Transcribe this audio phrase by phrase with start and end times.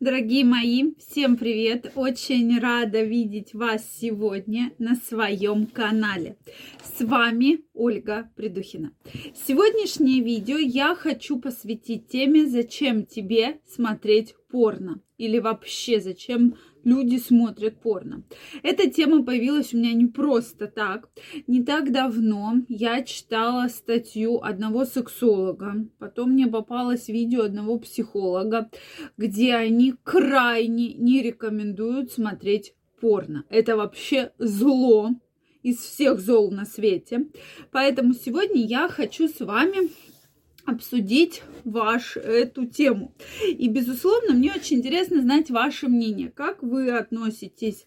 [0.00, 1.92] Дорогие мои, всем привет!
[1.94, 6.36] Очень рада видеть вас сегодня на своем канале.
[6.82, 8.92] С вами Ольга Придухина.
[9.46, 16.56] Сегодняшнее видео я хочу посвятить теме, зачем тебе смотреть порно или вообще зачем
[16.86, 18.22] люди смотрят порно.
[18.62, 21.10] Эта тема появилась у меня не просто так.
[21.46, 28.70] Не так давно я читала статью одного сексолога, потом мне попалось видео одного психолога,
[29.16, 33.44] где они крайне не рекомендуют смотреть порно.
[33.50, 35.10] Это вообще зло
[35.62, 37.26] из всех зол на свете.
[37.72, 39.90] Поэтому сегодня я хочу с вами
[40.66, 43.14] обсудить ваш эту тему.
[43.46, 46.30] И, безусловно, мне очень интересно знать ваше мнение.
[46.30, 47.86] Как вы относитесь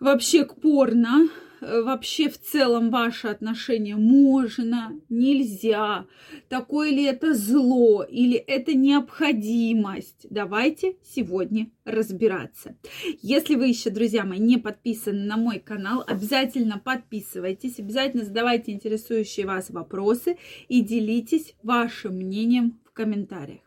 [0.00, 1.28] вообще к порно?
[1.64, 6.06] Э, вообще в целом ваше отношение можно, нельзя,
[6.48, 10.26] такое ли это зло или это необходимость.
[10.28, 12.76] Давайте сегодня разбираться.
[13.22, 19.46] Если вы еще, друзья мои, не подписаны на мой канал, обязательно подписывайтесь, обязательно задавайте интересующие
[19.46, 20.36] вас вопросы
[20.68, 23.62] и делитесь вашим мнением в комментариях.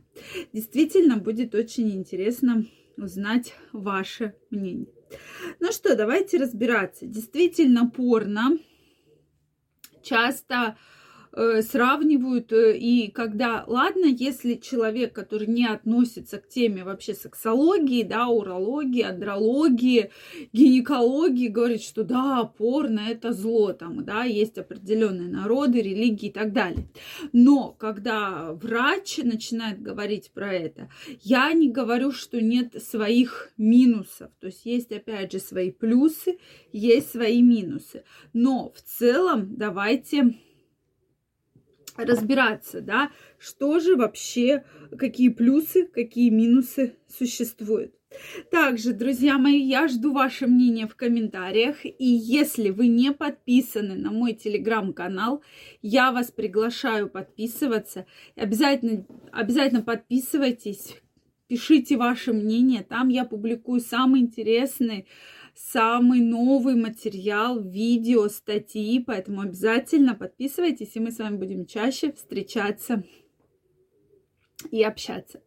[0.54, 2.66] Действительно, будет очень интересно
[2.98, 4.97] узнать ваше мнение.
[5.60, 7.06] Ну что, давайте разбираться.
[7.06, 8.58] Действительно, порно
[10.04, 10.78] часто
[11.62, 18.28] сравнивают, э, и когда, ладно, если человек, который не относится к теме вообще сексологии, да,
[18.28, 20.10] урологии, андрологии,
[20.52, 26.54] гинекологии, говорит, что да, порно это зло, там, да, есть определенные народы, религии и так
[26.54, 26.88] далее.
[27.34, 30.90] Но когда врач начинает говорить про это,
[31.22, 36.40] я не говорю, что нет своих минусов, то есть есть, опять же, свои плюсы,
[36.72, 38.04] есть свои минусы.
[38.34, 40.36] Но в целом давайте
[41.98, 44.64] разбираться, да, что же вообще,
[44.98, 47.94] какие плюсы, какие минусы существуют.
[48.52, 51.86] Также, друзья мои, я жду ваше мнение в комментариях.
[51.86, 55.44] И если вы не подписаны на мой телеграм-канал,
[55.82, 58.06] я вас приглашаю подписываться.
[58.36, 60.96] Обязательно, обязательно подписывайтесь,
[61.48, 62.84] пишите ваше мнение.
[62.84, 65.06] Там я публикую самые интересные
[65.58, 73.04] самый новый материал, видео, статьи, поэтому обязательно подписывайтесь, и мы с вами будем чаще встречаться
[74.72, 75.42] и общаться.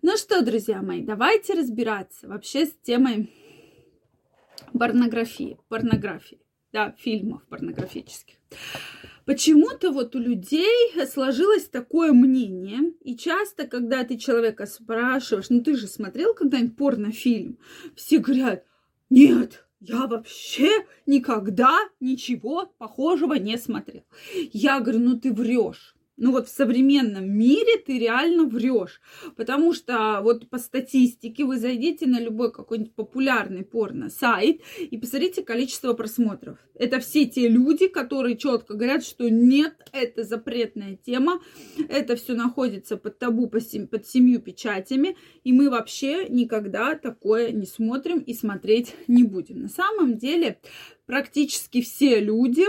[0.00, 3.30] Ну что, друзья мои, давайте разбираться вообще с темой
[4.72, 6.40] порнографии, порнографии,
[6.72, 8.36] да, фильмов порнографических.
[9.24, 15.76] Почему-то вот у людей сложилось такое мнение, и часто, когда ты человека спрашиваешь, ну ты
[15.76, 17.58] же смотрел когда-нибудь порнофильм,
[17.94, 18.64] все говорят,
[19.12, 24.04] нет, я вообще никогда ничего похожего не смотрел.
[24.54, 29.00] Я говорю, ну ты врешь ну вот в современном мире ты реально врешь.
[29.36, 35.94] Потому что вот по статистике вы зайдите на любой какой-нибудь популярный порно-сайт и посмотрите количество
[35.94, 36.58] просмотров.
[36.74, 41.40] Это все те люди, которые четко говорят, что нет, это запретная тема,
[41.88, 48.18] это все находится под табу под семью печатями, и мы вообще никогда такое не смотрим
[48.18, 49.62] и смотреть не будем.
[49.62, 50.60] На самом деле
[51.06, 52.64] практически все люди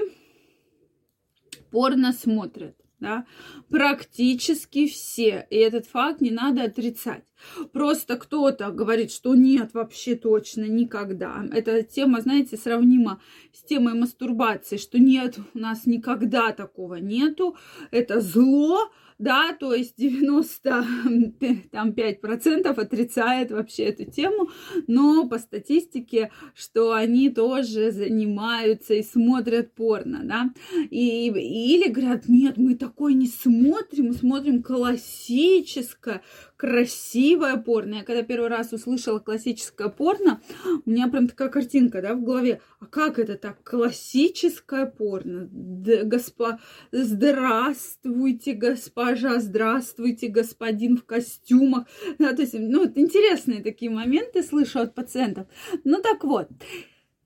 [1.71, 3.25] порно смотрят да,
[3.69, 5.45] практически все.
[5.49, 7.25] И этот факт не надо отрицать.
[7.73, 11.45] Просто кто-то говорит, что нет, вообще точно никогда.
[11.51, 13.21] Эта тема, знаете, сравнима
[13.51, 17.57] с темой мастурбации, что нет, у нас никогда такого нету.
[17.91, 18.89] Это зло,
[19.19, 24.49] да, то есть 95% отрицает вообще эту тему,
[24.87, 30.51] но по статистике, что они тоже занимаются и смотрят порно, да,
[30.89, 36.21] и, или говорят, нет, мы такой не смотрим, мы смотрим классическое,
[36.57, 37.95] красивое порно.
[37.95, 40.41] Я когда первый раз услышала классическое порно,
[40.85, 42.61] у меня прям такая картинка, да, в голове.
[42.79, 43.63] А как это так?
[43.63, 45.47] Классическое порно.
[45.51, 46.59] Д- госпо...
[46.91, 51.87] Здравствуйте, госпожа, здравствуйте, господин в костюмах.
[52.19, 55.47] Да, то есть, ну, интересные такие моменты слышу от пациентов.
[55.83, 56.47] Ну, так вот.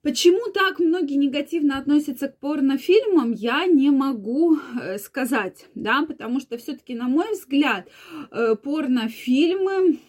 [0.03, 6.57] Почему так многие негативно относятся к порнофильмам, я не могу э, сказать, да, потому что
[6.57, 7.89] все-таки, на мой взгляд,
[8.31, 9.99] э, порнофильмы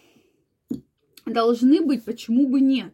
[1.25, 2.93] должны быть, почему бы нет.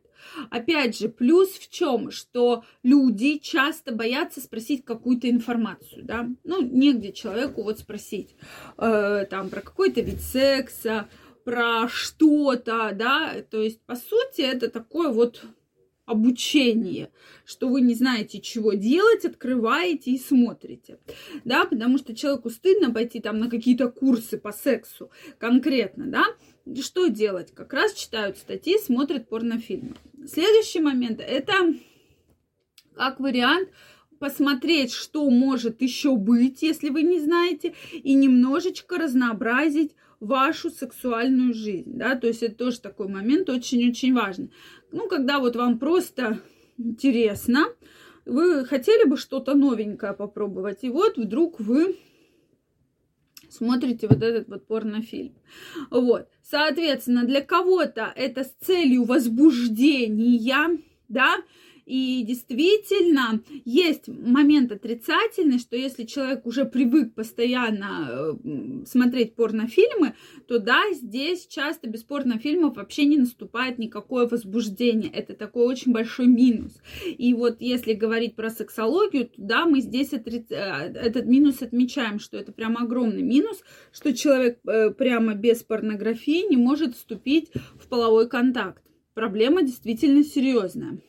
[0.50, 7.12] Опять же, плюс в чем, что люди часто боятся спросить какую-то информацию, да, ну, негде
[7.12, 8.36] человеку вот спросить,
[8.78, 11.08] э, там, про какой-то вид секса,
[11.44, 15.46] про что-то, да, то есть, по сути, это такое вот
[16.06, 17.10] обучение,
[17.46, 21.00] что вы не знаете, чего делать, открываете и смотрите,
[21.44, 25.10] да, потому что человеку стыдно пойти там на какие-то курсы по сексу
[25.40, 26.26] конкретно, да,
[26.82, 27.52] что делать?
[27.54, 29.96] Как раз читают статьи, смотрят порнофильмы.
[30.28, 31.74] Следующий момент это
[32.96, 33.70] как вариант
[34.20, 39.92] посмотреть, что может еще быть, если вы не знаете, и немножечко разнообразить
[40.26, 44.52] вашу сексуальную жизнь, да, то есть это тоже такой момент очень-очень важный.
[44.92, 46.40] Ну, когда вот вам просто
[46.78, 47.66] интересно,
[48.26, 51.98] вы хотели бы что-то новенькое попробовать, и вот вдруг вы
[53.50, 55.36] смотрите вот этот вот порнофильм.
[55.90, 61.38] Вот, соответственно, для кого-то это с целью возбуждения, да,
[61.86, 70.16] и действительно, есть момент отрицательный, что если человек уже привык постоянно э, смотреть порнофильмы,
[70.48, 75.12] то да, здесь часто без порнофильмов вообще не наступает никакое возбуждение.
[75.12, 76.82] Это такой очень большой минус.
[77.06, 80.44] И вот если говорить про сексологию, то да, мы здесь отри...
[80.50, 83.62] Э, этот минус отмечаем, что это прям огромный минус,
[83.92, 88.82] что человек э, прямо без порнографии не может вступить в половой контакт.
[89.14, 91.00] Проблема действительно серьезная.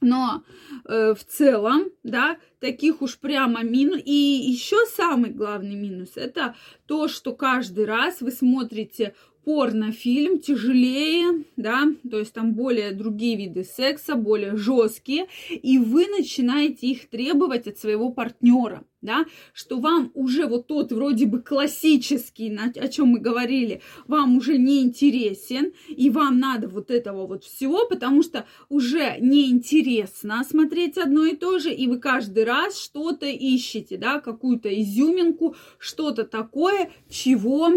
[0.00, 0.42] Но
[0.86, 4.00] э, в целом, да, таких уж прямо минус.
[4.04, 6.54] И еще самый главный минус это
[6.86, 9.14] то, что каждый раз вы смотрите
[9.44, 16.88] порнофильм тяжелее, да, то есть там более другие виды секса, более жесткие, и вы начинаете
[16.88, 19.24] их требовать от своего партнера, да,
[19.54, 24.82] что вам уже вот тот вроде бы классический, о чем мы говорили, вам уже не
[24.82, 31.34] интересен, и вам надо вот этого вот всего, потому что уже неинтересно смотреть одно и
[31.34, 37.70] то же, и вы каждый раз что-то ищете, да, какую-то изюминку, что-то такое, чего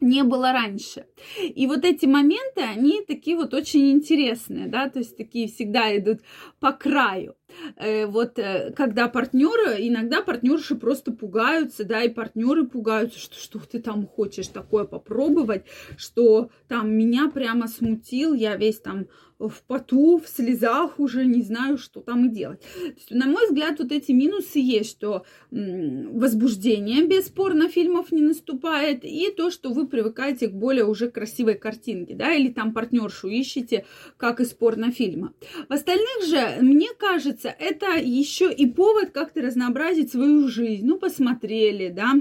[0.00, 1.06] не было раньше.
[1.40, 6.20] И вот эти моменты, они такие вот очень интересные, да, то есть такие всегда идут
[6.60, 7.36] по краю.
[7.76, 13.60] Э, вот э, когда партнеры, иногда партнерши просто пугаются, да, и партнеры пугаются, что что
[13.60, 15.64] ты там хочешь такое попробовать,
[15.96, 19.06] что там меня прямо смутил, я весь там
[19.48, 22.60] в поту, в слезах уже не знаю, что там и делать.
[22.60, 29.04] То есть, на мой взгляд, вот эти минусы есть, что возбуждение без порнофильмов не наступает,
[29.04, 33.84] и то, что вы привыкаете к более уже красивой картинке, да, или там партнершу ищете,
[34.16, 35.32] как из порнофильма.
[35.68, 40.86] В остальных же, мне кажется, это еще и повод как-то разнообразить свою жизнь.
[40.86, 42.14] Ну, посмотрели, да,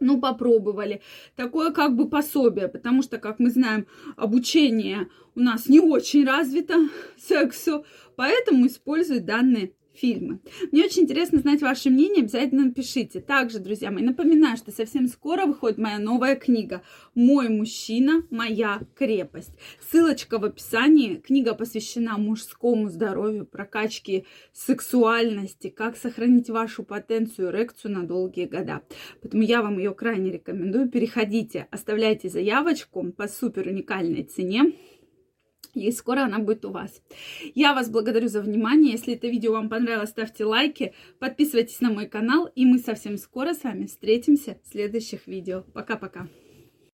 [0.00, 1.00] ну, попробовали.
[1.36, 3.86] Такое как бы пособие, потому что, как мы знаем,
[4.16, 7.84] обучение у нас не очень развито сексу,
[8.16, 10.40] поэтому используют данные фильмы.
[10.70, 13.20] Мне очень интересно знать ваше мнение, обязательно напишите.
[13.20, 16.82] Также, друзья мои, напоминаю, что совсем скоро выходит моя новая книга
[17.14, 19.52] «Мой мужчина, моя крепость».
[19.90, 21.16] Ссылочка в описании.
[21.16, 28.82] Книга посвящена мужскому здоровью, прокачке сексуальности, как сохранить вашу потенцию, эрекцию на долгие года.
[29.20, 30.88] Поэтому я вам ее крайне рекомендую.
[30.88, 34.72] Переходите, оставляйте заявочку по супер уникальной цене.
[35.74, 37.02] И скоро она будет у вас.
[37.54, 38.92] Я вас благодарю за внимание.
[38.92, 42.50] Если это видео вам понравилось, ставьте лайки, подписывайтесь на мой канал.
[42.54, 45.62] И мы совсем скоро с вами встретимся в следующих видео.
[45.72, 46.28] Пока-пока.